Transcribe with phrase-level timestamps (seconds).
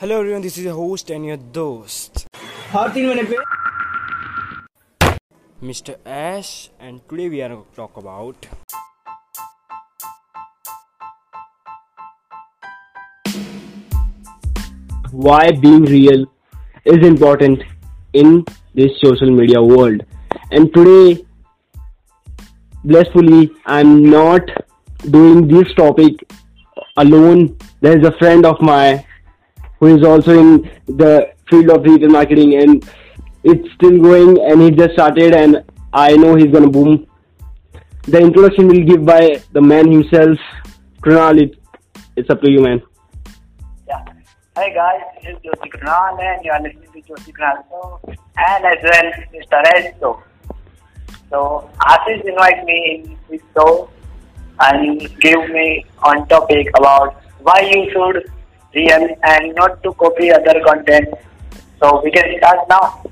[0.00, 2.28] Hello everyone, this is your host and your dost.
[5.60, 5.96] Mr.
[6.06, 8.46] Ash and today we are going to talk about
[15.10, 16.24] why being real
[16.84, 17.64] is important
[18.12, 18.44] in
[18.76, 20.04] this social media world.
[20.52, 21.26] And today
[22.84, 24.42] blissfully I'm not
[25.10, 26.24] doing this topic
[26.96, 27.58] alone.
[27.80, 29.04] There is a friend of mine
[29.78, 32.88] who is also in the field of digital marketing and
[33.44, 37.06] it's still going and he just started and I know he's gonna boom.
[38.02, 40.38] The introduction will give by the man himself.
[41.00, 41.58] Krunal, it,
[42.16, 42.82] it's up to you, man.
[43.86, 44.04] Yeah.
[44.56, 48.00] Hey guys, this is Jyoti Krunal and you are listening to Jyoti Krunal Show
[48.36, 49.62] and as well Mr.
[49.74, 50.22] Ed Show.
[51.30, 53.90] So Ashish invite me in his show
[54.60, 58.32] and give me on topic about why you should
[58.74, 61.08] real and not to copy other content.
[61.80, 63.02] So we can start now.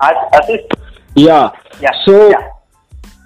[0.00, 0.64] Ash- Ashish?
[1.14, 1.50] Yeah.
[1.80, 1.90] Yeah.
[2.06, 2.48] So yeah.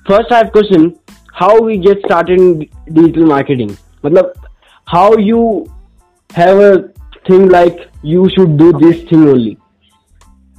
[0.06, 0.98] first I have question
[1.34, 4.32] how we get started in digital marketing matlab
[4.86, 5.40] how you
[6.34, 6.72] have a
[7.28, 9.58] thing like you should do this thing only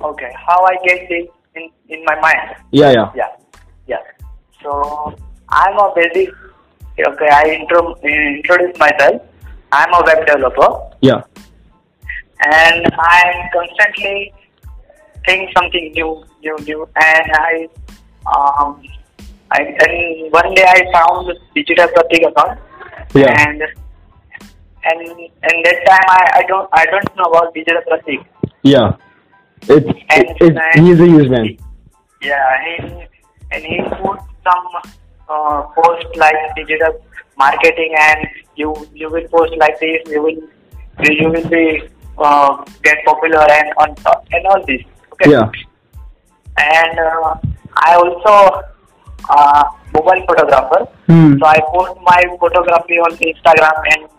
[0.02, 0.31] Okay.
[0.47, 2.56] How I get this in, in my mind.
[2.72, 3.30] yeah yeah Yeah,
[3.88, 3.97] yeah.
[4.61, 5.16] So
[5.50, 6.34] I'm a basic.
[7.00, 9.22] Okay, I intro, introduce myself.
[9.73, 10.69] I'm a web developer,
[11.02, 11.21] yeah
[12.45, 14.33] and I'm constantly
[15.25, 16.81] think something new, new, new.
[16.95, 17.69] And I,
[18.27, 18.81] um,
[19.51, 22.59] I and one day I found digital pratik account,
[23.16, 23.31] Yeah.
[23.47, 23.61] and
[24.89, 25.01] and
[25.47, 28.25] and that time I, I don't I don't know about digital pratik.
[28.63, 28.95] yeah
[29.61, 31.47] it's And it, it's then- he's a huge man
[32.21, 32.73] Yeah, he
[33.51, 34.67] and he put some
[35.29, 36.94] uh, post like digital
[37.38, 40.02] marketing, and you you will post like this.
[40.08, 40.42] You will
[41.03, 43.95] you, will be uh, get popular and on
[44.31, 44.81] and all this.
[45.14, 45.31] Okay.
[45.31, 45.52] yeah
[46.58, 47.36] And uh,
[47.75, 48.62] I also
[49.30, 50.85] uh, mobile photographer.
[51.07, 51.38] Hmm.
[51.40, 54.09] So I post my photography on Instagram, and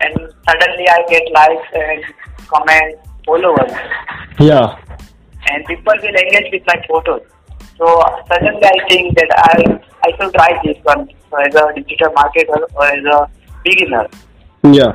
[0.00, 2.04] and suddenly I get likes and
[2.48, 3.72] comments, followers
[4.38, 4.74] yeah
[5.50, 7.22] and people will engage with my photos.
[7.80, 7.86] So
[8.30, 9.54] suddenly I think that I
[10.06, 11.08] I should try this one
[11.44, 13.20] as a digital marketer or as a
[13.64, 14.06] beginner.
[14.78, 14.92] yeah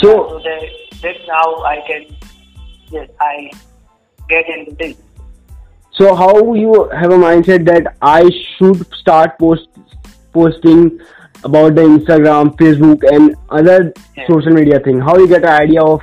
[0.00, 0.62] So so that,
[1.02, 2.06] that's how I can
[2.96, 3.50] yes I
[4.34, 4.96] get into this.
[5.98, 9.78] so how you have a mindset that i should start post
[10.36, 10.82] posting
[11.48, 13.78] about the instagram facebook and other
[14.18, 14.26] Yeah.
[14.28, 16.00] social media thing how you get an idea of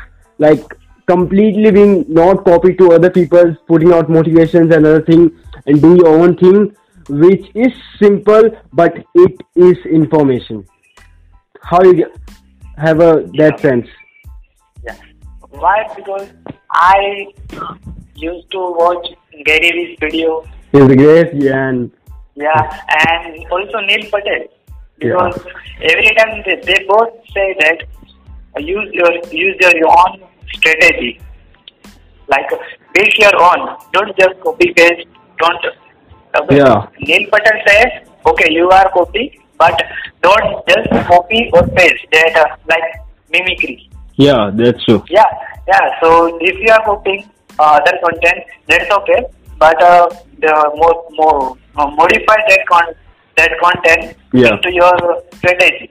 [0.47, 0.75] like
[1.13, 5.23] completely being not copied to other people's putting out motivations and other thing
[5.65, 6.75] and do your own thing
[7.09, 10.65] which is simple but it is information
[11.61, 12.11] how you
[12.77, 13.87] have a that sense
[14.87, 14.97] Yeah.
[15.49, 15.87] Why?
[15.95, 16.27] Because
[16.71, 17.27] I
[18.15, 19.07] used to watch
[19.45, 20.43] Gary Vee's video
[20.73, 21.91] is great and
[22.35, 24.47] Yeah, and also Neil Patel.
[24.99, 25.39] Because
[25.81, 27.83] every time they, they both say that
[28.57, 31.21] use your use your, own strategy.
[32.27, 32.49] Like
[32.93, 33.77] build your own.
[33.93, 35.07] Don't just copy paste.
[35.39, 35.65] Don't.
[36.41, 36.57] Okay.
[36.57, 36.87] Yeah.
[36.99, 37.91] Neil Patel says,
[38.25, 39.81] okay, you are copy, but
[40.21, 42.83] don't just copy or paste that uh, like
[43.31, 43.89] mimicry.
[44.15, 45.25] yeah that's true Yeah,
[45.67, 45.85] yeah.
[46.01, 47.23] So if you are copying
[47.59, 49.21] uh, other content, that's okay.
[49.59, 50.09] But uh,
[50.39, 52.85] the more more uh, modify that con
[53.37, 54.55] that content Yeah.
[54.55, 54.95] into your
[55.37, 55.89] strategy.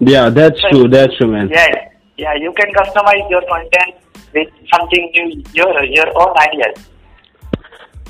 [0.00, 2.34] yeah that's true that's true man Yeah, yeah.
[2.44, 3.96] You can customize your content
[4.34, 6.76] with something new, your your own ideas.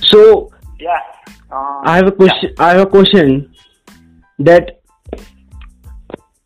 [0.01, 1.01] so Yeah.
[1.51, 2.55] Uh, I have a question.
[2.59, 3.55] I have a question
[4.39, 4.81] that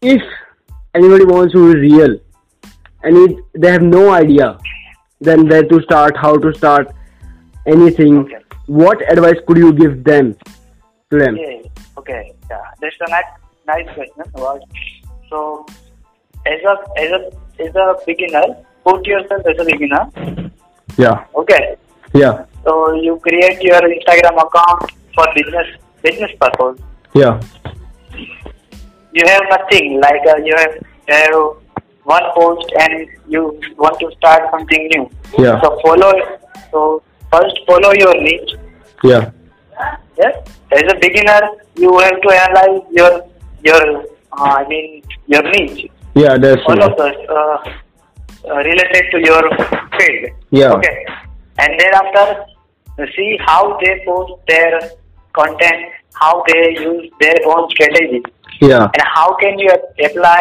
[0.00, 0.22] if
[0.94, 2.18] anybody wants to be real
[3.02, 4.58] and it, they have no idea,
[5.20, 6.92] then where to start, how to start,
[7.66, 8.19] anything.
[8.19, 8.36] Okay.
[8.66, 10.36] What advice could you give them
[11.10, 11.34] to them?
[11.34, 13.24] Okay, okay, yeah, that's a nice,
[13.66, 14.24] nice question.
[15.28, 15.66] So,
[16.46, 17.30] as a as a
[17.64, 18.44] as a beginner,
[18.84, 20.50] put yourself as a beginner.
[20.96, 21.76] Yeah, Okay,
[22.14, 25.66] yeah, so you create your Instagram account for business
[26.02, 26.80] business purpose.
[27.14, 27.40] yeah,
[29.12, 31.56] You have nothing like uh, you have,
[32.04, 35.10] one post and you want to start something new.
[35.38, 35.60] Yeah.
[35.62, 36.12] So follow.
[36.70, 37.02] So
[37.32, 38.52] first follow your niche.
[39.04, 39.30] yeah,
[40.18, 40.34] Yes.
[40.72, 41.40] As a beginner,
[41.76, 43.12] you have to analyze your
[43.64, 43.82] your
[44.32, 45.90] uh, I mean your niche.
[46.14, 46.36] yeah.
[46.38, 47.58] That's of us uh,
[48.48, 49.42] uh, related to your
[49.98, 50.30] field.
[50.50, 50.72] Yeah.
[50.72, 50.96] Okay.
[51.60, 52.44] And thereafter,
[53.16, 54.80] see how they post their
[55.38, 55.80] content,
[56.14, 58.22] how they use their own strategy,
[58.60, 59.70] Yeah, and how can you
[60.06, 60.40] apply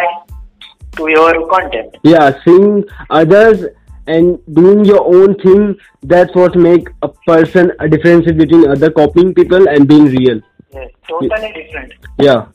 [0.96, 1.96] to your content.
[2.02, 2.32] yeah.
[2.44, 3.64] Seeing others
[4.06, 9.32] and doing your own thing that's what make a person a difference between other copying
[9.34, 10.40] people and being real
[10.72, 11.92] Yes, totally different.
[12.18, 12.46] yeah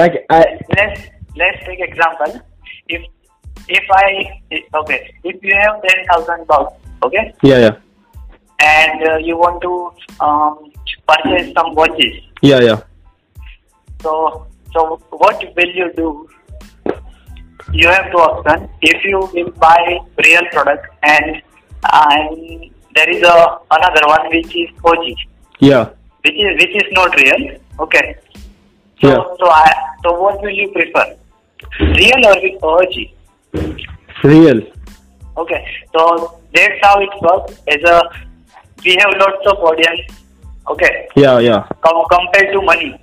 [0.00, 0.40] like i
[0.76, 1.00] Let's
[1.36, 2.40] let's take example.
[2.88, 3.02] If
[3.68, 4.04] if I
[4.80, 6.74] okay, if you have ten thousand bucks,
[7.04, 7.76] okay, yeah yeah
[8.60, 10.72] and uh, you want to um,
[11.06, 12.80] purchase some watches, yeah yeah
[14.02, 16.28] so so what will you do?
[17.72, 18.70] You have two options.
[18.82, 21.42] If you will buy real product and
[21.92, 25.04] and there is a another one which is OG,
[25.60, 25.90] yeah
[26.24, 27.58] which is which is not real.
[27.80, 28.16] Okay.
[29.00, 29.24] So Yeah.
[29.40, 29.72] so I
[30.02, 31.16] so what will you prefer?
[31.80, 32.26] Real
[32.62, 32.94] or OG?
[34.24, 34.62] real
[35.36, 35.66] Okay.
[35.94, 37.60] So that's how it works.
[37.68, 38.00] As a
[38.84, 40.00] we have lots of audience.
[40.68, 41.08] Okay.
[41.16, 41.66] yeah yeah.
[41.84, 43.00] Com- compared to money,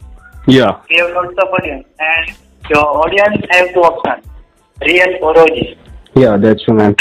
[0.48, 0.82] yeah.
[0.90, 2.36] We have lots of audience, and
[2.70, 4.26] your audience have two options:
[4.82, 5.78] real or OG.
[6.16, 6.96] yeah that's true man.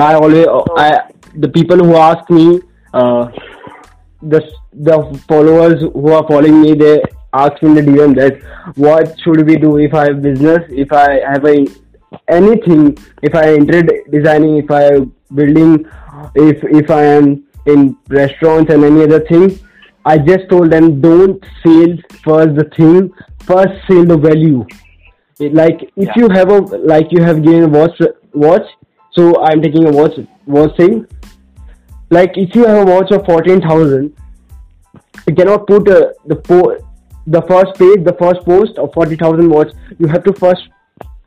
[0.00, 2.60] I always, I the people who ask me,
[2.94, 3.30] uh,
[4.22, 4.40] the
[4.72, 8.40] the followers who are following me, they ask me in the DM that
[8.76, 11.66] what should we do if I have business, if I have a
[12.28, 15.00] anything, if I entered designing, if I
[15.34, 15.86] building,
[16.34, 17.44] if if I am
[17.74, 19.58] in restaurants and any other thing.
[20.04, 21.94] I just told them don't sell
[22.24, 23.12] first the thing,
[23.50, 24.66] first sell the value.
[25.40, 26.12] It, like if Yeah.
[26.20, 26.58] you have a
[26.92, 28.00] like you have given a watch
[28.44, 28.66] watch
[29.16, 30.16] so i'm taking a watch
[30.54, 30.96] watch thing
[32.16, 34.12] like if you have a watch of 14000
[35.28, 36.00] you cannot put uh,
[36.32, 36.76] the po-
[37.36, 39.70] the first page the first post of 40000 watch
[40.00, 40.68] you have to first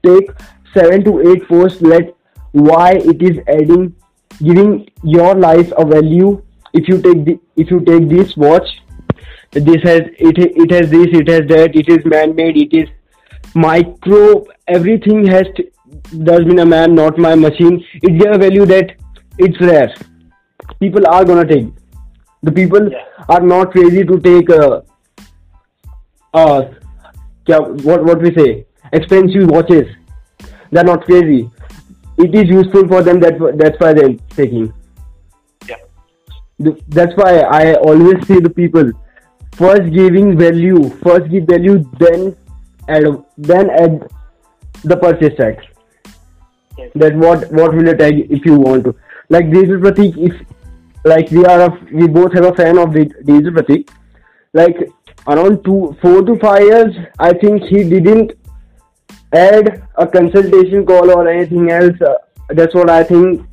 [0.10, 0.30] take
[0.74, 2.14] 7 to 8 posts let
[2.52, 3.96] why it is adding
[4.44, 6.42] giving your life a value.
[6.74, 8.68] If you take the if you take this watch
[9.54, 12.88] this has it it has this it has that it is man made it is
[13.54, 15.70] micro everything has t-
[16.24, 17.84] does mean a man not my machine.
[18.02, 18.96] It give a value that
[19.38, 19.94] it's rare.
[20.80, 21.68] People are gonna take.
[22.44, 23.04] The people Yeah.
[23.30, 24.82] are not crazy to take uh,
[26.34, 26.62] uh
[27.84, 29.88] what what we say expensive watches.
[30.72, 31.50] They're not crazy
[32.26, 34.74] it is useful for them that that's why they're taking
[35.68, 36.74] yeah.
[36.90, 38.92] that's why I always say the people
[39.54, 42.36] first giving value, first give value, then
[42.88, 43.06] add
[43.38, 44.08] then add
[44.84, 45.66] the purchase tax.
[46.78, 46.92] Yes.
[46.96, 48.96] That what what will it tag if you want to.
[49.30, 50.34] Like Digital Pratik, if
[51.04, 53.90] like we are a, we both have a fan of the Digital Pratik.
[54.54, 54.78] Like
[55.28, 58.34] around two four to five years, I think he didn't
[59.34, 62.00] add a consultation call or anything else.
[62.02, 62.16] Uh,
[62.50, 63.46] that's what I think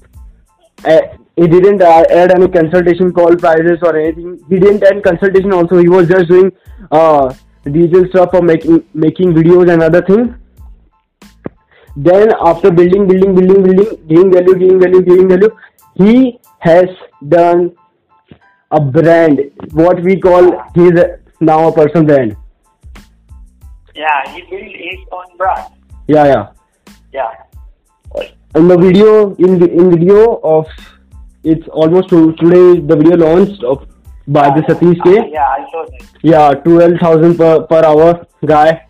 [0.85, 1.01] uh,
[1.37, 4.41] he didn't uh, add any consultation call prices or anything.
[4.49, 5.79] He didn't add consultation also.
[5.79, 6.51] He was just doing
[6.91, 7.33] uh,
[7.65, 10.35] diesel stuff for making making videos and other things.
[11.97, 15.51] Then after building, building, building, building, giving value, giving value, giving value,
[15.95, 16.87] he has
[17.29, 17.73] done
[18.71, 19.41] a brand.
[19.73, 20.93] What we call he's
[21.41, 22.37] now a personal brand.
[23.99, 25.67] Yeah, he built his own brand.
[26.07, 26.45] Yeah, yeah.
[27.13, 27.31] Yeah.
[28.55, 30.21] in the video in the in video
[30.53, 30.67] of
[31.45, 33.87] it's almost to, today the video launched of
[34.37, 35.31] by the Satish Uh, K.
[35.33, 36.07] yeah, I saw that.
[36.23, 38.87] Yeah, twelve thousand per per hour guy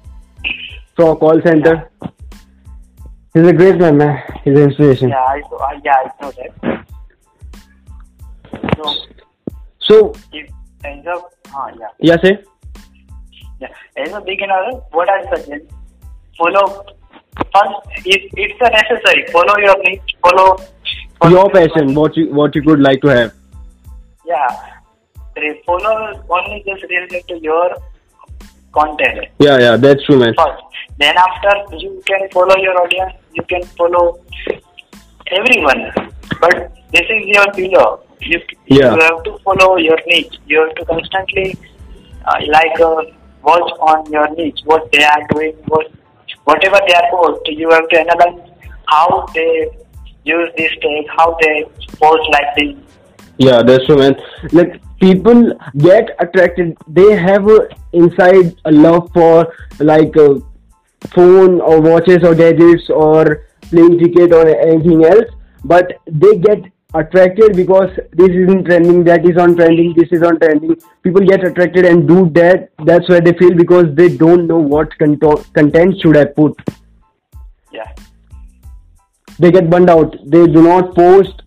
[0.96, 1.74] from call center.
[3.34, 4.22] He's a great man, man.
[4.44, 5.08] He's an inspiration.
[5.10, 5.56] Yeah, I saw.
[5.68, 6.50] Uh, yeah, I saw that.
[8.76, 8.94] So,
[9.88, 10.50] So if
[10.84, 11.16] as a
[11.56, 12.32] uh, yeah, yeah, say
[13.60, 15.64] yeah, as a beginner, what I suggest
[16.36, 16.84] follow
[17.36, 18.06] first.
[18.06, 20.16] If it's a necessary, follow your niche.
[20.22, 20.56] Follow,
[21.20, 23.34] follow your passion, what you what you could like to have.
[24.26, 24.48] Yeah,
[25.66, 27.74] follow only just related to your
[28.72, 30.34] content Yeah, yeah, that's true, man.
[30.36, 30.62] first.
[30.98, 34.20] Then after you can follow your audience, you can follow
[35.30, 35.92] everyone.
[36.40, 37.98] But this is your pillar.
[38.20, 38.94] You, Yeah.
[38.94, 40.36] you have to follow your niche.
[40.46, 41.56] You have to constantly
[42.26, 43.02] uh, like uh,
[43.42, 45.90] watch on your niche, what they are doing, what
[46.44, 47.40] whatever they are post.
[47.46, 48.50] You have to analyze
[48.86, 49.70] how they
[50.24, 51.64] use this tag, how they
[52.00, 52.76] post like this.
[53.38, 54.16] Yeah, that's true, man.
[54.52, 56.76] Like people get attracted.
[56.88, 60.40] They have a, inside a love for like uh,
[61.14, 65.30] phone or watches or gadgets or playing cricket or anything else.
[65.64, 66.64] But they get
[66.94, 70.74] attracted because this isn't trending, that is on trending, this is on trending.
[71.02, 72.70] People get attracted and do that.
[72.84, 76.58] That's where they feel because they don't know what conto- content should I put.
[77.72, 77.92] Yeah.
[79.38, 80.16] They get burned out.
[80.24, 81.42] They do not post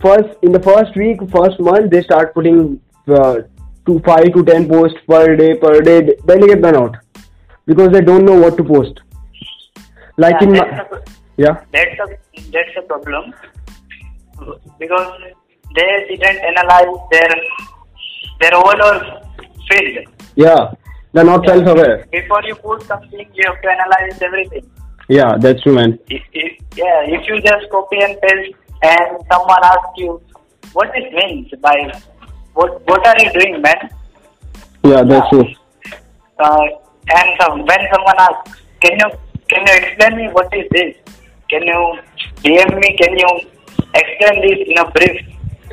[0.00, 3.42] first in the first week, first month, they start putting uh,
[3.86, 6.14] to five to ten posts per day, per day.
[6.24, 6.96] Then they get burned out
[7.66, 8.98] because they don't know what to post.
[10.16, 11.02] Like Yeah, in that's my, a-
[11.36, 13.32] yeah, that's a that's a problem
[14.78, 15.12] because
[15.74, 17.34] they didn't analyze their
[18.40, 19.22] their overall
[19.68, 20.06] field.
[20.34, 20.72] Yeah,
[21.12, 22.06] they're not self-aware.
[22.10, 24.70] Before you put something, you have to analyze everything.
[25.08, 25.98] Yeah, that's true, man.
[26.08, 30.20] If, if, yeah, if you just copy and paste and someone asks you
[30.72, 31.76] what this means by
[32.54, 33.90] what what are you doing, man?
[34.84, 35.44] Yeah, that's true.
[36.38, 36.66] Uh,
[37.10, 39.08] and when someone asks, can you
[39.48, 40.96] can you explain me what is this?
[41.48, 41.98] Can you
[42.42, 42.96] DM me?
[42.96, 43.40] Can you
[43.94, 45.20] explain this in a brief?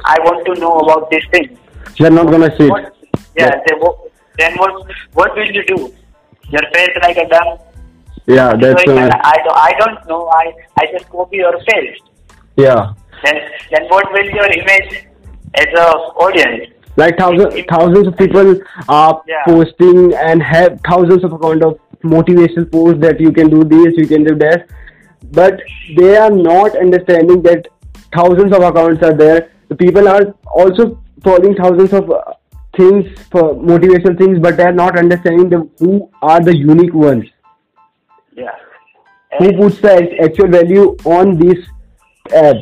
[0.06, 1.58] I want to know about this thing.
[1.98, 2.70] They're not gonna see.
[2.70, 2.96] What,
[3.38, 3.76] yeah, They,
[4.38, 5.94] then what what will you do?
[6.50, 7.58] Your face like a dumb.
[8.26, 8.98] Yeah, that's So true.
[9.00, 10.28] I, don't, I don't know.
[10.28, 12.04] I, I just copy or paste.
[12.56, 13.36] Yeah, Then,
[13.72, 15.06] then what will your image
[15.56, 15.88] as a
[16.26, 16.74] audience?
[16.98, 18.56] like thousands thousands of people
[18.90, 19.44] are Yeah.
[19.46, 24.06] posting and have thousands of account of motivational posts that you can do this, you
[24.08, 24.68] can do that,
[25.32, 25.60] but
[25.98, 27.68] they are not understanding that
[28.14, 29.52] thousands of accounts are there.
[29.70, 32.22] The people are also following thousands of uh,
[32.76, 37.26] things for motivational things, but they are not understanding the who are the unique ones.
[38.36, 38.56] Yeah.
[39.38, 41.68] Who puts the actual value on these
[42.34, 42.60] ads?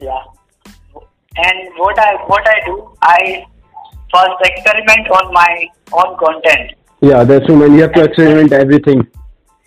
[0.00, 0.22] Yeah.
[1.36, 3.46] And what I what I do, I
[4.14, 6.72] first experiment on my own content.
[7.00, 7.74] Yeah, that's true, man.
[7.74, 9.06] You have to experiment everything.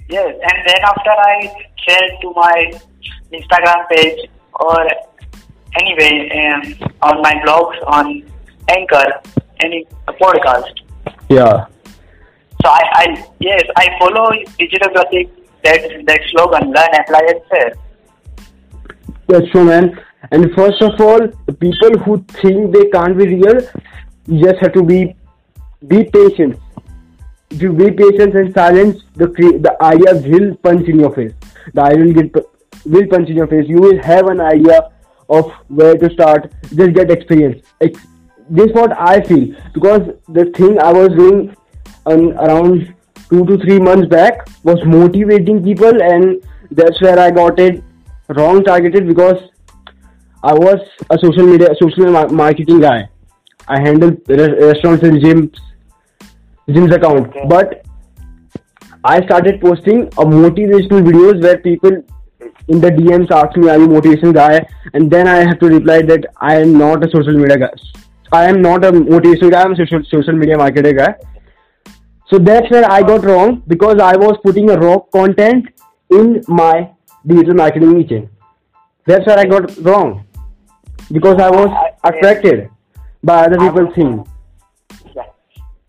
[0.09, 2.79] Yes, and then after I share to my
[3.31, 4.87] Instagram page or
[5.79, 8.23] anyway um, on my blogs on
[8.69, 9.21] Anchor,
[9.63, 10.81] any podcast.
[11.29, 11.67] Yeah.
[12.63, 15.29] So I, I yes, I follow digital Pratik
[15.63, 17.73] that that slogan, learn, apply, and share.
[19.27, 19.99] That's true, man.
[20.31, 23.61] And first of all, the people who think they can't be real,
[24.27, 25.15] you just have to be
[25.87, 26.59] be patient.
[27.49, 31.33] If you be patient and silence, the the idea will punch in your face.
[31.73, 32.33] The idea will get
[32.85, 33.67] will punch in your face.
[33.67, 34.91] You will have an idea
[35.29, 36.51] of where to start.
[36.73, 37.65] Just get experience.
[37.81, 38.07] Ex-
[38.49, 41.55] this is what I feel because the thing I was doing
[42.05, 42.93] on around
[43.29, 46.41] two to three months back was motivating people, and
[46.71, 47.83] that's where I got it
[48.29, 49.37] wrong targeted because
[50.43, 50.79] I was
[51.09, 53.09] a social media social marketing guy.
[53.67, 55.57] I handled re- restaurants and gyms,
[56.69, 57.27] gyms account.
[57.29, 57.45] Okay.
[57.49, 57.85] But
[59.03, 62.03] I started posting a motivational videos where people
[62.67, 66.01] in the DMs ask me, "Are you motivation guy?" And then I have to reply
[66.11, 67.71] that I am not a social media guy.
[68.31, 69.63] I am not a motivational guy.
[69.63, 71.11] I'm a social social media marketer guy.
[72.29, 75.69] So that's where I got wrong because I was putting a raw content
[76.09, 76.89] in my
[77.25, 78.23] digital marketing niche.
[79.05, 80.25] That's where I got wrong
[81.11, 81.69] because I was
[82.03, 82.69] attracted
[83.23, 84.27] by other people's things.
[85.15, 85.29] Yeah.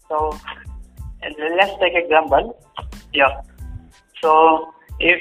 [0.08, 0.38] So
[1.56, 2.56] let's take example.
[3.12, 3.40] Yeah.
[4.22, 5.20] So if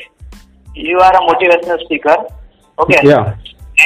[0.77, 2.15] you are a motivational speaker,
[2.79, 2.99] okay.
[3.03, 3.35] Yeah.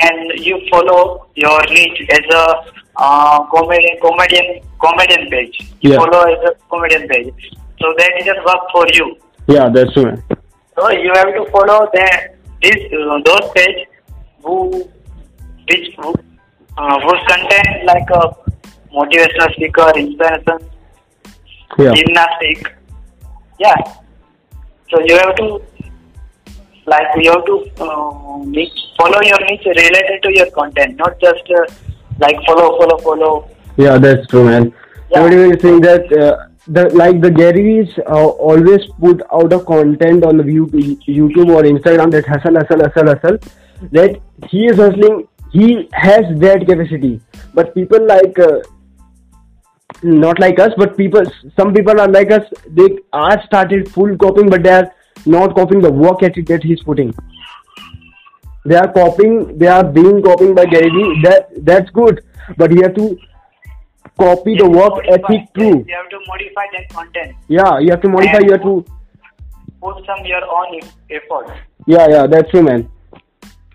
[0.03, 2.63] And you follow your niche as a
[2.97, 5.71] uh, comedian, comedian, comedian page.
[5.81, 5.97] You Yeah.
[5.97, 7.33] follow as a comedian page.
[7.79, 9.17] So that doesn't work for you.
[9.47, 10.15] Yeah, that's true.
[10.77, 12.07] So you have to follow the
[12.61, 13.87] this uh, those page
[14.43, 14.87] who
[15.67, 16.13] which who,
[16.77, 18.35] uh, whose content like a
[18.93, 20.59] motivational speaker, inspiration,
[21.79, 21.91] Yeah.
[21.93, 22.75] gymnastic.
[23.59, 23.75] Yeah.
[24.89, 25.61] So you have to
[26.85, 31.49] like you have to uh, niche, follow your niche related to your content, not just
[31.51, 31.65] uh,
[32.19, 33.49] like follow, follow, follow.
[33.77, 34.73] Yeah, that's true, man.
[35.09, 35.17] Yeah.
[35.17, 40.23] Somebody was saying that uh, the like the Gary's uh, always put out a content
[40.23, 43.37] on the view YouTube or Instagram that hustle, hustle, hustle, hustle.
[43.91, 44.19] That
[44.49, 45.27] he is hustling.
[45.51, 47.19] He has that capacity,
[47.53, 48.37] but people like.
[48.39, 48.61] Uh,
[50.03, 51.21] not like us, but people,
[51.55, 52.41] some people are like us.
[52.69, 54.91] They are started full copying, but they are
[55.25, 57.13] not copying the work ethic that he's putting.
[58.65, 59.57] They are copying.
[59.57, 61.21] They are being copied by Gary Vee.
[61.23, 62.23] That that's good,
[62.57, 63.17] but you have to
[64.19, 65.85] copy the work Modify- ethic too.
[65.87, 67.35] You have to modify that content.
[67.47, 68.39] Yeah, you have to modify.
[68.39, 68.85] You have to.
[69.81, 71.47] Put some your own effort.
[71.87, 72.87] Yeah, yeah, that's true, man.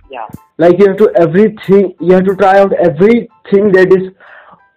[0.09, 0.29] Yeah.
[0.57, 1.95] Like you have to everything.
[2.01, 4.13] You have to try out everything that is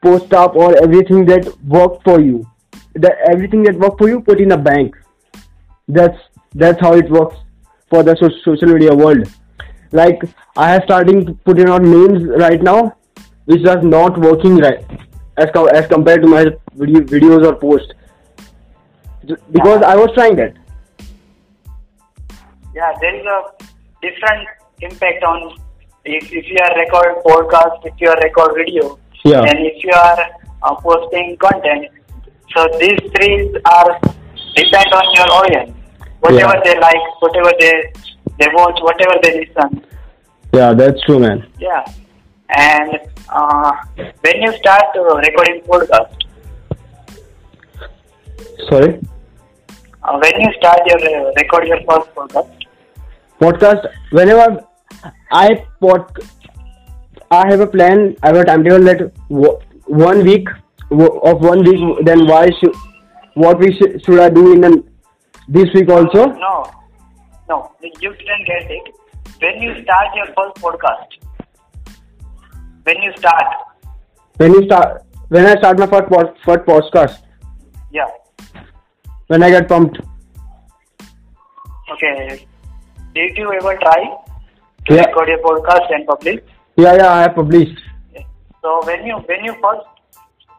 [0.01, 2.47] post up or everything that worked for you.
[2.95, 4.95] That everything that worked for you, put in a bank.
[5.87, 6.17] That's
[6.53, 7.35] that's how it works
[7.89, 9.27] for the so- social media world.
[9.91, 10.21] Like
[10.55, 12.95] I have starting putting out memes right now,
[13.45, 14.85] which are not working right
[15.37, 17.93] as com- as compared to my video- videos or posts.
[19.51, 20.53] Because I was trying that.
[22.75, 23.41] Yeah, there is a
[24.01, 24.47] different
[24.81, 25.57] impact on
[26.05, 29.41] if, if you are record podcast, if you are record video, Yeah.
[29.41, 30.19] and if you are
[30.63, 31.87] uh, posting content.
[32.55, 33.99] So these three are
[34.55, 35.78] depend on your audience.
[36.21, 36.61] Whatever Yeah.
[36.65, 37.73] they like, whatever they
[38.39, 39.85] they watch, whatever they listen.
[40.53, 41.45] Yeah, that's true, man.
[41.59, 41.85] Yeah.
[42.49, 42.99] And
[43.29, 43.71] uh,
[44.21, 46.15] when you start uh, recording podcast,
[48.69, 48.99] Sorry.
[50.03, 52.49] uh, when you start your uh, record your first podcast,
[53.41, 53.85] Podcast.
[54.11, 54.65] Whenever
[55.31, 56.11] I pod,
[57.31, 58.15] I have a plan.
[58.23, 60.47] I have a timetable that w- one week
[60.89, 62.05] w- of one week.
[62.05, 62.75] Then why should
[63.35, 64.88] what we sh- should I do in an,
[65.57, 66.25] this week also?
[66.45, 66.53] no,
[67.49, 68.93] no, you didn't get it.
[69.41, 71.17] When you start your first podcast,
[72.83, 73.45] when you start,
[74.37, 77.17] When you start, when I start my first first podcast,
[77.91, 78.07] yeah,
[79.27, 79.99] when I get pumped.
[81.93, 82.45] okay.
[83.15, 83.99] Did you ever try
[84.87, 85.05] to Yeah.
[85.05, 86.39] record your podcast and publish?
[86.77, 87.79] Yeah, yeah, I have published.
[88.61, 89.87] So when you when you first,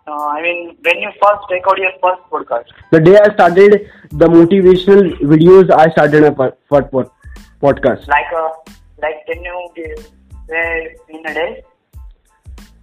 [0.06, 4.26] uh, I mean when you first record your first podcast, The day I started the
[4.26, 7.10] motivational videos, I started a pod, pod,
[7.62, 8.06] podcast.
[8.08, 8.46] like a
[9.02, 10.06] like can you give
[11.08, 11.62] in a day?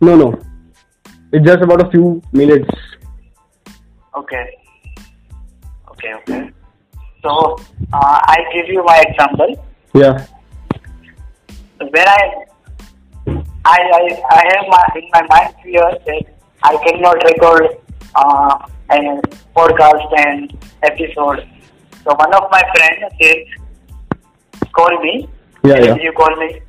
[0.01, 0.39] No, no,
[1.31, 2.69] it's just about a few minutes.
[4.15, 4.45] Okay.
[5.91, 6.51] Okay, okay.
[7.23, 7.57] So
[7.93, 9.55] uh, I give you my example.
[9.93, 10.25] Yeah,
[11.79, 12.45] When I
[13.65, 16.36] I I, I have my in my mind fear that
[16.69, 17.65] I cannot record
[18.15, 18.57] uh,
[18.91, 18.99] a
[19.55, 20.51] podcast and
[20.83, 21.47] episode.
[22.03, 24.19] So one of my friends said,
[24.73, 25.29] call me.
[25.63, 25.95] Yeah, yeah.
[25.95, 26.61] You call me,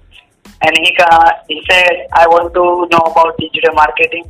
[0.63, 4.25] and he uh, he said I want to know about digital marketing.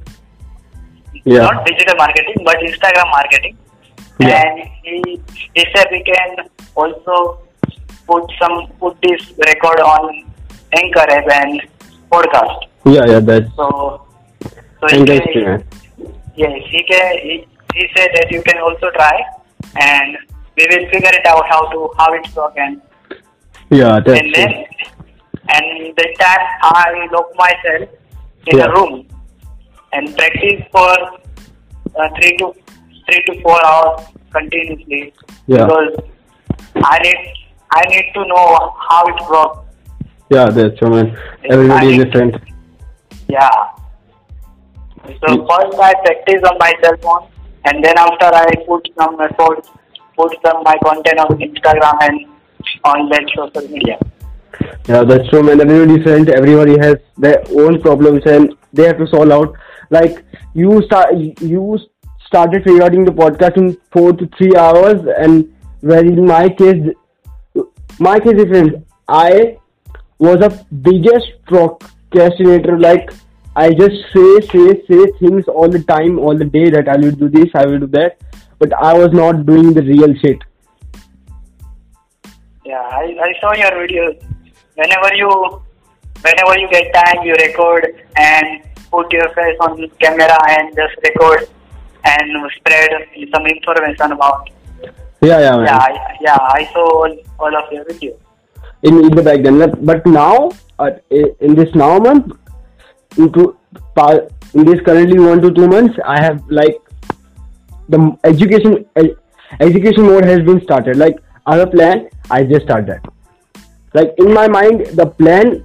[1.25, 3.58] yeah, not digital marketing but Instagram marketing.
[4.20, 4.42] Yeah.
[4.42, 5.20] And he
[5.54, 7.38] he said we can also
[8.06, 10.25] put some put this record on
[10.82, 11.62] Anchor app and
[12.10, 12.68] podcast.
[12.87, 13.20] yeah, yeah.
[13.20, 14.08] That's So
[14.80, 15.64] so he can,
[16.37, 19.16] yes he can he, he said that you can also try
[19.80, 20.16] and
[20.56, 22.80] we will figure it out how to how it work and
[23.70, 24.52] Yeah, that's and then
[25.54, 27.88] and that time I lock myself
[28.47, 28.64] in Yeah.
[28.64, 29.06] a room
[29.92, 30.88] and practice for
[31.96, 32.53] uh, three to
[33.07, 35.12] three to four hours continuously
[35.46, 35.64] Yeah.
[35.66, 35.94] because
[36.76, 37.35] I need
[37.70, 38.46] I need to know
[38.88, 39.59] how it works.
[40.31, 41.18] Yeah, that's true, man.
[41.44, 42.37] Everybody is different.
[43.29, 43.50] Yeah.
[45.21, 45.47] So Mm.
[45.51, 47.29] first I practice on my cell phone
[47.64, 49.66] and then after I put some effort,
[50.16, 52.27] put some my content on Instagram and
[52.85, 53.99] on that social media.
[54.88, 55.61] Yeah, that's true, man.
[55.61, 56.29] Everybody is different.
[56.31, 59.55] Everybody has their own problems and they have to solve out.
[59.90, 61.79] Like you start, you
[62.27, 66.83] started recording the podcast in four to three hours, and where in my case,
[67.99, 68.87] my case is different.
[69.09, 69.57] I
[70.18, 70.51] was a
[70.88, 72.79] biggest procrastinator.
[72.79, 73.11] Like
[73.61, 77.16] I just say, say, say things all the time, all the day that I will
[77.23, 78.18] do this, I will do that,
[78.59, 80.38] but I was not doing the real shit.
[82.64, 84.23] Yeah, I, I saw your videos.
[84.75, 85.31] Whenever you
[86.27, 91.49] whenever you get time you record and put your face on camera and just record
[92.05, 92.90] and spread
[93.35, 94.51] some information about.
[95.21, 95.64] Yeah, yeah, man.
[95.66, 98.18] Yeah, I, yeah, I saw all, all of your videos.
[98.83, 99.59] in, in the back then.
[99.59, 100.90] But- But now, uh,
[101.40, 102.33] in this now month,
[103.18, 103.57] into
[104.54, 106.76] in this currently one to two months, I have like
[107.88, 108.85] the education
[109.61, 110.96] education mode has been started.
[110.96, 113.04] Like I have a plan, I just start that.
[113.94, 115.64] Like in my mind, the plan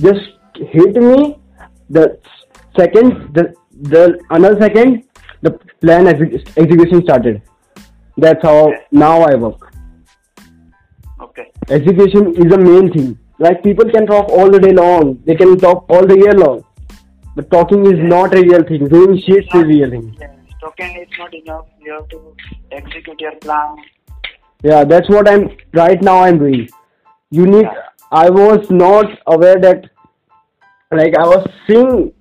[0.00, 0.20] just
[0.54, 1.38] hit me.
[1.90, 2.18] The
[2.76, 5.04] second, the the another second,
[5.42, 7.42] the plan exec- execution started.
[8.16, 9.72] That's how now I work
[11.20, 11.52] Okay.
[11.68, 13.18] education is the main thing.
[13.38, 16.64] Like people can talk all the day long, they can talk all the year long,
[17.36, 18.88] but talking is not a real thing.
[18.88, 20.16] Doing shit is a real thing.
[20.20, 21.66] Yeah, talking is not enough.
[21.80, 22.36] You have to
[22.72, 23.76] execute your plan.
[24.62, 26.16] Yeah, that's what I'm right now.
[26.24, 26.68] I'm doing.
[27.30, 27.66] You need.
[28.10, 29.90] I was not aware that,
[30.90, 32.12] like I was seeing,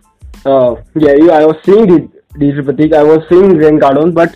[0.45, 4.35] uh, yeah, you, I was seeing digital Pratik, I was seeing Grant Cardone, but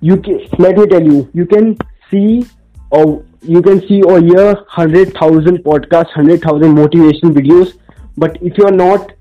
[0.00, 1.78] you can, let me tell you, you can
[2.10, 2.44] see
[2.90, 7.78] or you can see or hear hundred thousand podcasts, hundred thousand motivation videos,
[8.18, 9.12] but if you're not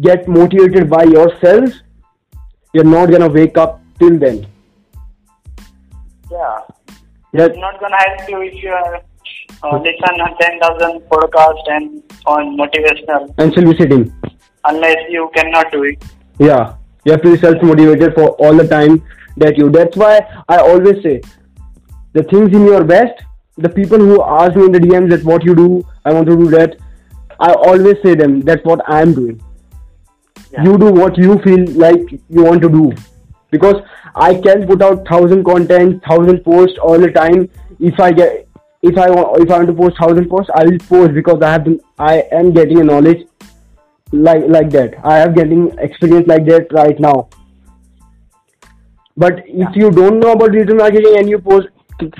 [0.00, 1.70] get motivated by yourself,
[2.72, 4.46] you're not gonna wake up till then.
[6.30, 6.60] Yeah.
[7.34, 11.68] That It's not gonna help you if you are uh, listen on ten thousand podcast
[11.68, 14.12] and on motivational and still be sitting.
[14.64, 16.02] unless you cannot do it.
[16.38, 16.74] Yeah,
[17.04, 19.02] you have to be self motivated for all the time
[19.36, 19.70] that you.
[19.70, 21.20] That's why I always say
[22.12, 23.22] the things in your best.
[23.58, 26.36] The people who ask me in the DMs that what you do, I want to
[26.36, 26.76] do that.
[27.38, 29.42] I always say them that's what I am doing.
[30.52, 30.64] Yeah.
[30.64, 32.92] You do what you feel like you want to do,
[33.50, 33.76] because
[34.14, 37.48] I can put out thousand content, thousand posts all the time.
[37.80, 38.48] If I get
[38.82, 41.52] if I want, if I want to post thousand posts, I will post because I
[41.52, 43.26] have been, I am getting a knowledge
[44.12, 44.94] like like that.
[45.02, 47.28] I am getting experience like that right now.
[49.16, 51.68] But if you don't know about digital marketing and you post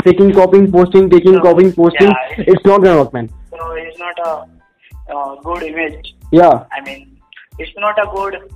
[0.04, 1.40] taking copying, posting, taking No.
[1.40, 2.44] copying, posting, Yeah.
[2.54, 3.28] it's not gonna work, man.
[3.50, 6.14] So it's not a, uh good image.
[6.30, 7.11] Yeah, I mean,
[7.58, 8.52] it's not a good.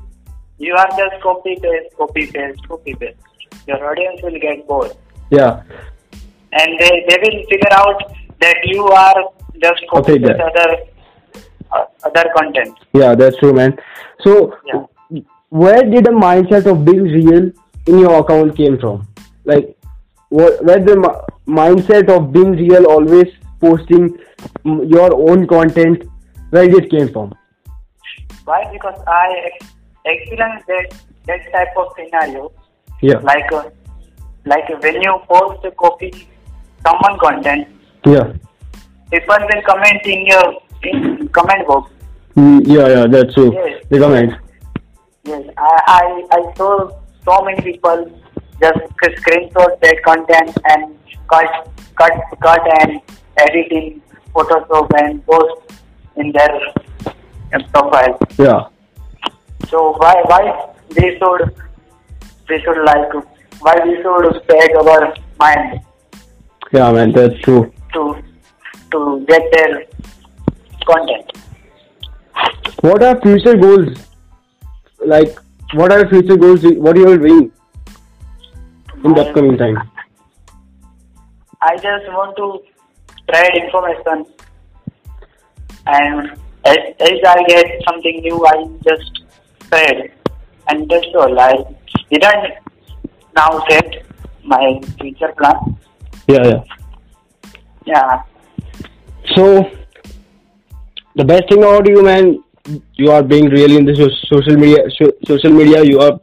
[0.59, 3.19] You are just copy paste, copy paste, copy paste.
[3.67, 4.93] Your audience will get bored,
[5.31, 5.63] yeah,
[6.53, 8.03] and they they will figure out
[8.41, 9.25] that you are
[9.63, 10.69] just copy Okay, other
[11.73, 12.77] uh, other content.
[12.93, 13.15] yeah.
[13.15, 13.79] That's true, man.
[14.25, 15.21] So, Yeah.
[15.51, 17.51] where did the mindset of being real
[17.87, 19.07] in your account came from?
[19.45, 19.77] Like,
[20.31, 20.97] wh- where the
[21.47, 24.17] mindset of being real, always posting
[24.65, 26.05] your own content,
[26.51, 27.35] where did it came from?
[28.47, 28.65] Why?
[28.73, 29.73] Because I ex-
[30.05, 30.95] experienced that
[31.27, 32.53] that type of scenario.
[33.03, 33.69] Yeah, Like uh,
[34.47, 36.29] like when you post a copy
[36.87, 37.69] someone content,
[38.07, 38.33] yeah,
[39.11, 40.47] people will comment in your
[40.85, 41.91] in comment box.
[42.37, 43.07] Mm, yeah, yeah.
[43.07, 43.53] That's true.
[43.53, 43.85] Yes.
[43.91, 44.33] The comment.
[45.25, 46.89] Yes, I, I, I saw
[47.25, 48.07] so many people
[48.61, 50.97] just sc- screenshot that content and
[51.29, 53.01] cut, cut, cut and
[53.39, 54.01] edit in
[54.33, 55.73] Photoshop and post
[56.17, 56.61] in their
[57.53, 58.19] uh, profile.
[58.39, 58.69] Yeah,
[59.69, 61.55] So why, why we should,
[62.49, 63.13] we should like,
[63.61, 65.81] why we should spend our mind
[66.73, 67.13] yeah, man.
[67.13, 67.73] That's true.
[67.93, 68.23] to,
[68.91, 69.85] to get their
[70.85, 71.33] content?
[72.81, 73.97] What are future goals?
[75.05, 75.39] Like,
[75.75, 76.63] what are future goals?
[76.65, 77.53] What are you doing
[79.05, 79.79] in the upcoming time?
[81.61, 82.63] I just want to
[83.19, 84.27] spread information
[85.87, 86.39] and
[86.73, 88.55] as, as I get something new I
[88.89, 89.23] just
[89.65, 90.13] spread
[90.69, 91.39] and that's all.
[91.41, 91.53] I
[92.11, 92.55] didn't
[93.37, 94.05] now set
[94.45, 95.77] my future plan.
[96.29, 96.65] Yeah, yeah.
[97.87, 98.23] Yeah.
[99.35, 99.71] So,
[101.15, 102.43] the best thing about you, man,
[102.95, 103.95] you are being really in the
[104.29, 104.79] social media.
[105.27, 106.19] Social media, you are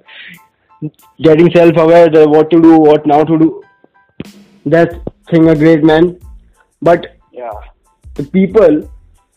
[1.22, 3.64] getting self-aware that what to do, what now to do.
[4.66, 6.20] That thing a great man.
[6.82, 7.52] But Yeah.
[8.16, 8.90] the people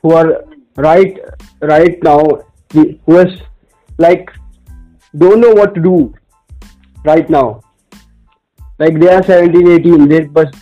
[0.03, 0.45] who are
[0.77, 1.19] right
[1.61, 2.23] right now,
[2.73, 3.41] who is
[3.99, 4.31] like
[5.17, 6.15] don't know what to do
[7.05, 7.63] right now.
[8.79, 10.55] Like they are 17, 18, they but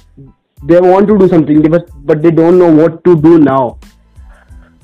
[0.62, 3.78] they want to do something, they but but they don't know what to do now.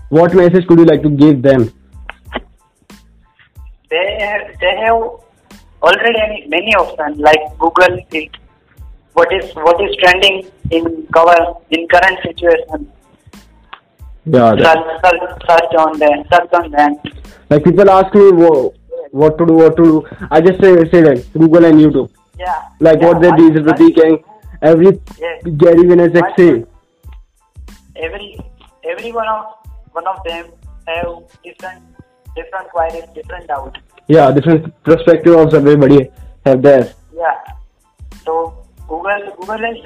[0.08, 1.72] What message could you like to give them?
[3.88, 4.96] They have, they have
[5.82, 7.98] already any, many options like Google.
[9.12, 12.90] What is what is trending in cover in current situation?
[14.26, 16.24] Yeah, Search, search, search on them.
[16.32, 16.96] Search on them.
[17.48, 18.74] like people ask me what,
[19.12, 20.06] what to do, what to do.
[20.30, 22.10] I just say say that Google and YouTube.
[22.38, 22.62] Yeah.
[22.80, 24.18] Like yeah, what they do, Pratik and
[24.62, 25.42] every Yes.
[25.56, 26.64] Gary Vaynerchuk say.
[27.96, 28.38] every
[28.84, 29.46] every one of
[29.92, 30.46] one of them
[30.86, 31.08] have
[31.44, 31.82] different
[32.36, 33.78] different queries, different doubt.
[34.08, 36.10] Yeah, different perspective of everybody
[36.44, 36.92] have there.
[37.14, 37.36] Yeah.
[38.24, 39.78] So Google Google is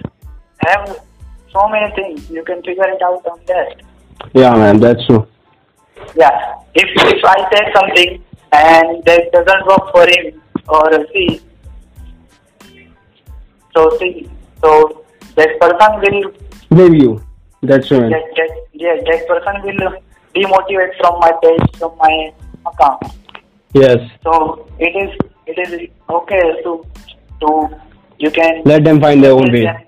[0.66, 0.96] have
[1.52, 2.30] so many things.
[2.30, 3.82] You can figure it out on that.
[4.32, 5.26] Yeah, man, that's true.
[6.16, 6.54] Yeah.
[6.74, 11.40] If if I say something and that doesn't work for him or she,
[13.74, 14.28] so see,
[14.60, 15.04] so
[15.36, 16.32] that person will
[16.70, 17.22] Maybe you.
[17.62, 18.10] That's true, man.
[18.10, 19.92] that, that yeah, that person will
[20.34, 22.32] demotivate from my page, from my
[22.66, 23.02] account.
[23.72, 23.98] Yes.
[24.22, 25.10] So it is
[25.46, 26.86] it is okay to
[27.40, 27.68] to
[28.18, 29.62] you can Let them find their own way.
[29.64, 29.82] them-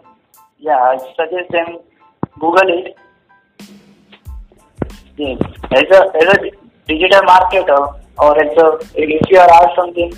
[0.59, 1.79] yeah, I suggest them
[2.41, 2.97] Google it.
[5.17, 5.39] Yes.
[5.73, 6.51] As a as a
[6.87, 10.13] digital marketer or as a if you are asked something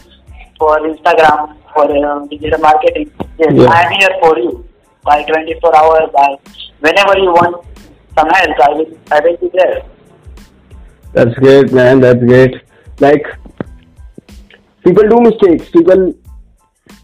[0.59, 3.69] for Instagram for uh, digital marketing, yes, Yeah.
[3.69, 4.65] I am here for you.
[5.05, 6.37] By 24 hours, by
[6.81, 7.65] whenever you want
[8.17, 9.83] some help, I will I will be there.
[11.13, 12.01] That's great, man.
[12.01, 12.57] That's great.
[13.01, 13.25] Like,
[14.85, 15.71] people do mistakes.
[15.71, 16.15] People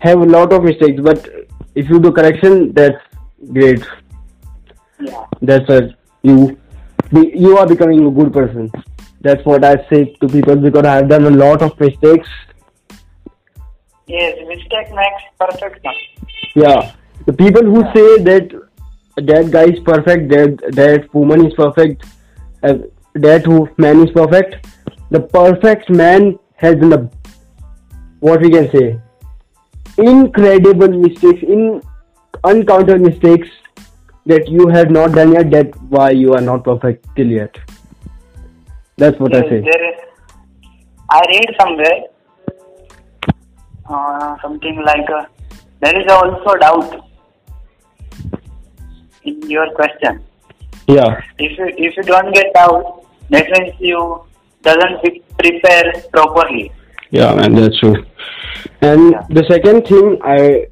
[0.00, 1.28] have a lot of mistakes, but
[1.74, 2.98] if you do correction, that's
[3.52, 3.86] great.
[5.00, 5.24] Yeah.
[5.40, 6.58] That's a you.
[7.14, 8.70] Be- You are becoming a good person.
[9.20, 12.28] That's what I say to people because I have done a lot of mistakes.
[14.06, 15.94] Yes, mistake makes perfection.
[16.54, 16.92] Yeah,
[17.26, 18.50] the people who say that
[19.16, 22.04] that guy is perfect, that that woman is perfect,
[22.62, 22.74] uh,
[23.14, 24.66] that who man is perfect,
[25.10, 27.10] the perfect man has done the
[28.20, 28.98] what we can say
[29.98, 31.82] incredible mistakes, in
[32.42, 33.48] uncounted mistakes
[34.26, 35.50] that you have not done yet.
[35.50, 37.56] that why you are not perfect till yet.
[38.96, 39.60] That's what I say.
[39.60, 40.00] there is,
[41.10, 42.02] I read somewhere
[43.88, 45.24] uh, something like uh,
[45.80, 47.04] there is also doubt
[49.24, 50.22] in your question.
[50.86, 51.20] Yeah.
[51.38, 54.24] If you if you don't get doubt, that means you
[54.62, 55.00] doesn't
[55.38, 56.72] prepare properly.
[57.10, 58.04] Yeah, man, that's true.
[58.80, 59.22] And Yeah.
[59.28, 60.66] the second thing, I,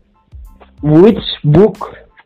[0.83, 1.77] which book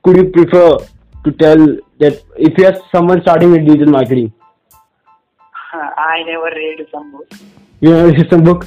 [0.03, 0.79] could you prefer
[1.27, 1.61] to tell
[2.03, 4.33] that if you have someone starting with digital marketing,
[5.73, 7.29] I never read some book.
[7.81, 8.67] you know, it's some book.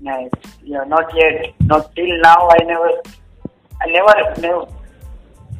[0.00, 0.30] Yes,
[0.62, 1.54] yeah, not yet.
[1.60, 2.48] Not till now.
[2.56, 2.90] I never,
[3.82, 4.66] I never, never,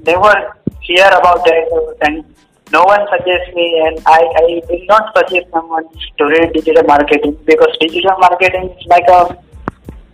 [0.06, 0.34] never
[0.80, 2.24] hear about that, and
[2.72, 5.84] no one suggests me, and I, I will not suggest someone
[6.18, 9.20] to read digital marketing because digital marketing is like a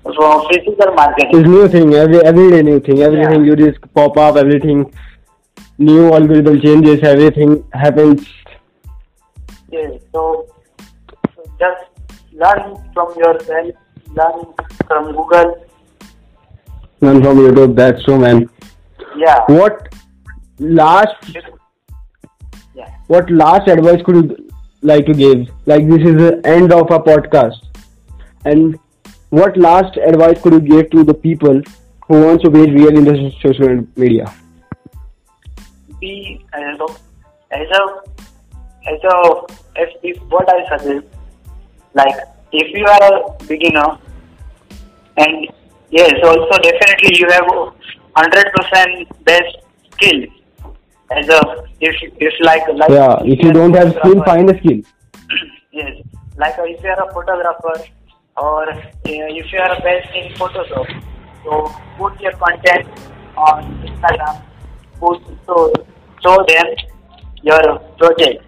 [0.07, 1.31] uh, physical marketing.
[1.41, 3.01] It's new thing, every every day new thing.
[3.03, 3.51] Everything Yeah.
[3.53, 4.93] you just pop up, everything
[5.79, 8.27] new algorithm changes, everything happens.
[9.71, 10.47] Yes, so,
[11.35, 11.85] so just
[12.33, 13.75] learn from yourself,
[14.15, 14.45] learn
[14.87, 15.67] from Google.
[17.01, 17.75] Learn from YouTube.
[17.77, 18.49] That's true, man.
[19.17, 19.41] Yeah.
[19.49, 19.89] What
[20.59, 21.17] last
[22.75, 22.89] Yeah.
[23.09, 24.49] what last advice could you
[24.83, 25.49] like to give?
[25.67, 27.67] Like this is the end of a podcast,
[28.45, 28.79] and
[29.31, 31.61] what last advice could you give to the people
[32.07, 34.33] who want to be real in the social media?
[36.05, 36.15] Be
[36.53, 36.89] as a
[37.61, 37.83] as a
[38.93, 39.17] as a
[40.03, 41.07] if what I suggest
[41.95, 42.17] like
[42.53, 43.91] if you are a beginner
[45.17, 45.49] and
[45.91, 47.49] yes also definitely you have
[48.17, 49.57] hundred percent best
[49.93, 50.21] skill.
[51.11, 51.41] As a
[51.81, 54.81] if if like like Yeah, if you don't have skill, find a skill.
[55.73, 55.95] yes
[56.37, 57.75] like if you are a photographer
[58.37, 60.89] or uh, if you are a best in Photoshop
[61.45, 62.89] so put your content
[63.37, 64.43] on Instagram
[65.01, 65.73] post so
[66.25, 66.67] show them
[67.43, 68.43] your project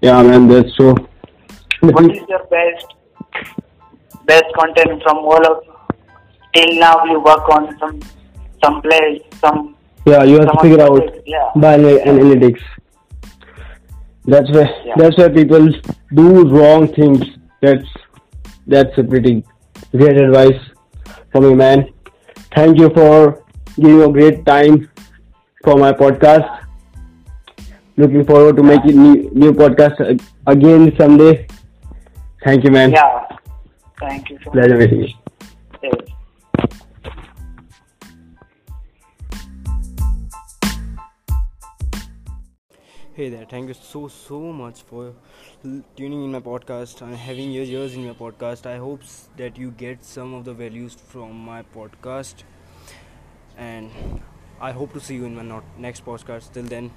[0.00, 0.94] Yeah, man, that's true.
[1.80, 2.86] what is your best
[4.26, 5.62] best content from all of
[6.54, 8.00] till now you work on some
[8.64, 9.58] some place some
[10.06, 11.50] Yeah, you have to figure out yeah.
[11.56, 12.62] by ana- analytics.
[14.32, 14.94] That's where Yeah.
[15.00, 15.68] that's where people
[16.20, 17.22] do wrong things.
[17.62, 17.94] That's
[18.74, 19.32] that's a pretty
[20.02, 20.60] great advice
[21.32, 21.84] from you, man.
[22.56, 23.42] Thank you for
[23.78, 24.76] giving a great time
[25.64, 26.48] for my podcast.
[27.96, 31.46] Looking forward to making new, new podcast again someday.
[32.44, 32.90] Thank you, man.
[32.92, 33.26] yeah
[34.00, 35.08] thank you so much Pleasure meeting you.
[35.82, 35.94] Yes.
[43.14, 45.12] Hey there, thank you so so much for
[45.96, 48.66] tuning in my podcast and having your ears in my podcast.
[48.66, 49.02] I hope
[49.36, 52.42] that you get some of the values from my podcast,
[53.56, 53.90] and
[54.60, 56.52] I hope to see you in my not- next podcast.
[56.52, 56.90] Till then,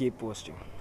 [0.00, 0.60] keep posting.